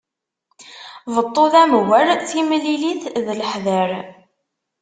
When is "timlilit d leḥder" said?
2.29-3.89